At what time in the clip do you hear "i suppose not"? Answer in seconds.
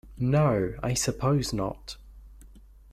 0.81-1.95